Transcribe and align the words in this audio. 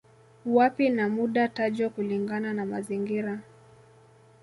Wapi 0.45 0.89
na 0.89 1.09
muda 1.09 1.47
tajwa 1.47 1.89
kulingana 1.89 2.53
na 2.53 2.65
mazingira 2.65 3.39